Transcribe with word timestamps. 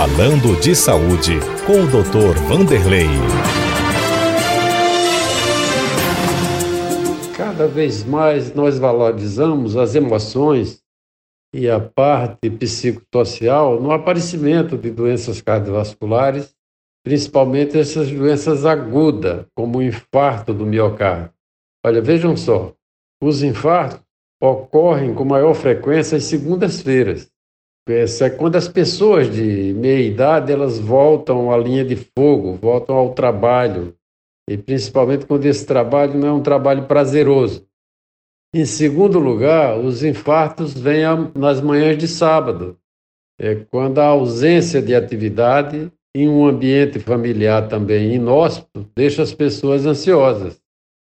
Falando 0.00 0.58
de 0.58 0.74
Saúde, 0.74 1.40
com 1.66 1.74
o 1.74 1.86
Dr. 1.86 2.34
Vanderlei. 2.48 3.04
Cada 7.36 7.68
vez 7.68 8.02
mais 8.02 8.54
nós 8.54 8.78
valorizamos 8.78 9.76
as 9.76 9.94
emoções 9.94 10.80
e 11.54 11.68
a 11.68 11.78
parte 11.78 12.48
psicossocial 12.48 13.78
no 13.78 13.92
aparecimento 13.92 14.78
de 14.78 14.90
doenças 14.90 15.42
cardiovasculares, 15.42 16.56
principalmente 17.04 17.78
essas 17.78 18.10
doenças 18.10 18.64
agudas, 18.64 19.44
como 19.54 19.80
o 19.80 19.82
infarto 19.82 20.54
do 20.54 20.64
miocárdio. 20.64 21.34
Olha, 21.84 22.00
vejam 22.00 22.34
só, 22.38 22.72
os 23.22 23.42
infartos 23.42 24.00
ocorrem 24.42 25.14
com 25.14 25.26
maior 25.26 25.52
frequência 25.52 26.16
às 26.16 26.24
segundas-feiras. 26.24 27.29
Essa 27.90 28.26
é 28.26 28.30
quando 28.30 28.56
as 28.56 28.68
pessoas 28.68 29.30
de 29.30 29.74
meia 29.74 30.06
idade 30.06 30.52
elas 30.52 30.78
voltam 30.78 31.52
à 31.52 31.56
linha 31.56 31.84
de 31.84 31.96
fogo, 31.96 32.54
voltam 32.54 32.96
ao 32.96 33.14
trabalho, 33.14 33.94
e 34.48 34.56
principalmente 34.56 35.26
quando 35.26 35.46
esse 35.46 35.66
trabalho 35.66 36.18
não 36.18 36.28
é 36.28 36.32
um 36.32 36.42
trabalho 36.42 36.86
prazeroso. 36.86 37.66
Em 38.54 38.64
segundo 38.64 39.18
lugar, 39.18 39.78
os 39.78 40.02
infartos 40.02 40.74
vêm 40.74 41.02
nas 41.34 41.60
manhãs 41.60 41.96
de 41.96 42.08
sábado, 42.08 42.76
é 43.38 43.54
quando 43.54 43.98
a 43.98 44.06
ausência 44.06 44.82
de 44.82 44.94
atividade 44.94 45.90
em 46.14 46.28
um 46.28 46.46
ambiente 46.46 46.98
familiar 46.98 47.68
também 47.68 48.14
inóspito 48.14 48.86
deixa 48.94 49.22
as 49.22 49.32
pessoas 49.32 49.86
ansiosas. 49.86 50.60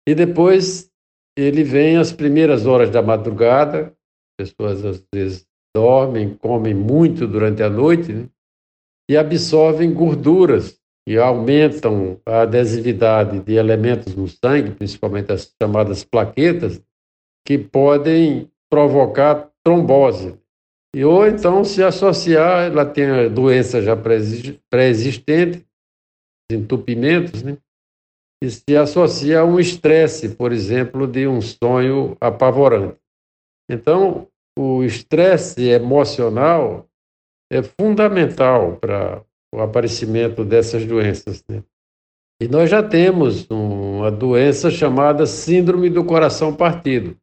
E 0.08 0.14
depois 0.14 0.90
ele 1.36 1.62
vem 1.62 1.96
às 1.96 2.12
primeiras 2.12 2.66
horas 2.66 2.90
da 2.90 3.02
madrugada, 3.02 3.92
pessoas 4.38 4.84
às 4.84 5.04
vezes 5.14 5.46
dormem, 5.74 6.34
comem 6.36 6.74
muito 6.74 7.26
durante 7.26 7.62
a 7.62 7.68
noite 7.68 8.12
né? 8.12 8.28
e 9.10 9.16
absorvem 9.16 9.92
gorduras 9.92 10.78
e 11.06 11.18
aumentam 11.18 12.20
a 12.24 12.42
adesividade 12.42 13.40
de 13.40 13.54
elementos 13.54 14.14
no 14.14 14.26
sangue, 14.26 14.70
principalmente 14.70 15.32
as 15.32 15.52
chamadas 15.60 16.02
plaquetas, 16.04 16.80
que 17.46 17.58
podem 17.58 18.50
provocar 18.70 19.50
trombose. 19.62 20.38
E, 20.94 21.04
ou 21.04 21.26
então 21.26 21.64
se 21.64 21.82
associar, 21.82 22.70
ela 22.70 22.86
tem 22.86 23.04
a 23.04 23.28
doença 23.28 23.82
já 23.82 23.94
pré-existente, 24.70 25.66
entupimentos, 26.50 27.42
né? 27.42 27.58
e 28.42 28.50
se 28.50 28.76
associa 28.76 29.40
a 29.40 29.44
um 29.44 29.58
estresse, 29.58 30.30
por 30.36 30.52
exemplo, 30.52 31.06
de 31.06 31.26
um 31.26 31.40
sonho 31.40 32.16
apavorante. 32.20 32.98
Então, 33.68 34.28
o 34.58 34.84
estresse 34.84 35.62
emocional 35.62 36.88
é 37.50 37.62
fundamental 37.62 38.76
para 38.76 39.22
o 39.52 39.60
aparecimento 39.60 40.44
dessas 40.44 40.86
doenças. 40.86 41.44
Né? 41.48 41.62
E 42.40 42.48
nós 42.48 42.70
já 42.70 42.82
temos 42.82 43.48
uma 43.50 44.10
doença 44.10 44.70
chamada 44.70 45.26
Síndrome 45.26 45.90
do 45.90 46.04
Coração 46.04 46.54
Partido, 46.54 47.16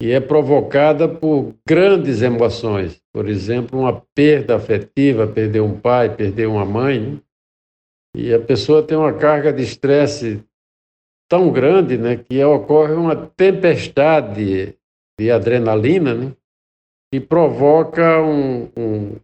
que 0.00 0.10
é 0.10 0.20
provocada 0.20 1.08
por 1.08 1.54
grandes 1.66 2.22
emoções, 2.22 3.00
por 3.12 3.28
exemplo, 3.28 3.78
uma 3.78 4.02
perda 4.14 4.56
afetiva, 4.56 5.26
perder 5.26 5.60
um 5.60 5.78
pai, 5.78 6.14
perder 6.14 6.48
uma 6.48 6.64
mãe, 6.64 7.00
né? 7.00 7.20
e 8.14 8.34
a 8.34 8.40
pessoa 8.40 8.82
tem 8.82 8.96
uma 8.96 9.12
carga 9.12 9.52
de 9.52 9.62
estresse 9.62 10.44
tão 11.30 11.50
grande 11.50 11.96
né, 11.96 12.16
que 12.16 12.44
ocorre 12.44 12.92
uma 12.92 13.16
tempestade 13.16 14.76
de 15.22 15.30
adrenalina, 15.30 16.14
né? 16.14 16.32
E 17.14 17.20
provoca 17.20 18.20
um, 18.20 18.68
um 18.76 19.16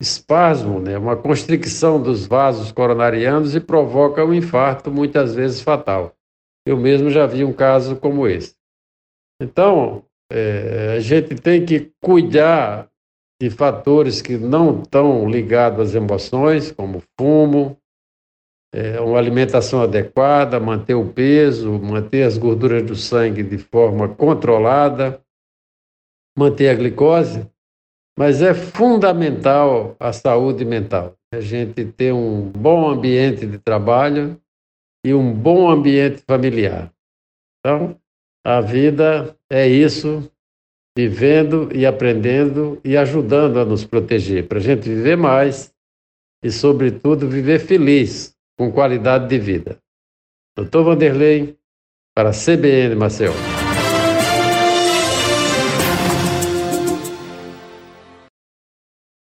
espasmo, 0.00 0.80
né? 0.80 0.96
uma 0.96 1.16
constricção 1.16 2.02
dos 2.02 2.26
vasos 2.26 2.72
coronarianos 2.72 3.54
e 3.54 3.60
provoca 3.60 4.24
um 4.24 4.32
infarto, 4.32 4.90
muitas 4.90 5.34
vezes 5.34 5.60
fatal. 5.60 6.14
Eu 6.66 6.76
mesmo 6.76 7.10
já 7.10 7.26
vi 7.26 7.44
um 7.44 7.52
caso 7.52 7.96
como 7.96 8.26
esse. 8.26 8.54
Então, 9.40 10.04
é, 10.30 10.94
a 10.96 11.00
gente 11.00 11.34
tem 11.34 11.64
que 11.64 11.90
cuidar 12.02 12.88
de 13.40 13.50
fatores 13.50 14.22
que 14.22 14.36
não 14.36 14.80
estão 14.80 15.28
ligados 15.28 15.88
às 15.88 15.94
emoções, 15.94 16.70
como 16.70 17.02
fumo, 17.18 17.76
é, 18.74 19.00
uma 19.00 19.18
alimentação 19.18 19.82
adequada, 19.82 20.58
manter 20.58 20.94
o 20.94 21.12
peso, 21.12 21.72
manter 21.72 22.22
as 22.22 22.38
gorduras 22.38 22.82
do 22.82 22.96
sangue 22.96 23.42
de 23.42 23.58
forma 23.58 24.08
controlada, 24.08 25.21
manter 26.36 26.68
a 26.68 26.74
glicose, 26.74 27.46
mas 28.18 28.42
é 28.42 28.54
fundamental 28.54 29.96
a 29.98 30.12
saúde 30.12 30.64
mental. 30.64 31.16
A 31.32 31.40
gente 31.40 31.84
ter 31.84 32.12
um 32.12 32.50
bom 32.50 32.90
ambiente 32.90 33.46
de 33.46 33.58
trabalho 33.58 34.38
e 35.04 35.14
um 35.14 35.32
bom 35.32 35.70
ambiente 35.70 36.22
familiar. 36.26 36.92
Então, 37.60 37.96
a 38.44 38.60
vida 38.60 39.36
é 39.50 39.66
isso, 39.66 40.30
vivendo 40.96 41.70
e 41.74 41.86
aprendendo 41.86 42.80
e 42.84 42.96
ajudando 42.96 43.58
a 43.58 43.64
nos 43.64 43.84
proteger, 43.84 44.46
para 44.46 44.58
a 44.58 44.62
gente 44.62 44.88
viver 44.88 45.16
mais 45.16 45.72
e, 46.44 46.50
sobretudo, 46.50 47.28
viver 47.28 47.60
feliz, 47.60 48.36
com 48.58 48.70
qualidade 48.70 49.28
de 49.28 49.38
vida. 49.38 49.78
Doutor 50.56 50.84
Vanderlei, 50.84 51.56
para 52.14 52.30
a 52.30 52.32
CBN 52.32 52.94
Maceió. 52.96 53.51